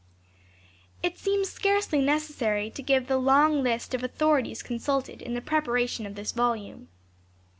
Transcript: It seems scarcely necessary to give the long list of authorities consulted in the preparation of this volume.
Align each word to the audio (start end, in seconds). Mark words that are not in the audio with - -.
It 1.03 1.19
seems 1.19 1.49
scarcely 1.51 2.01
necessary 2.01 2.71
to 2.71 2.81
give 2.81 3.05
the 3.05 3.19
long 3.19 3.61
list 3.61 3.93
of 3.93 4.03
authorities 4.03 4.63
consulted 4.63 5.21
in 5.21 5.35
the 5.35 5.41
preparation 5.41 6.07
of 6.07 6.15
this 6.15 6.31
volume. 6.31 6.87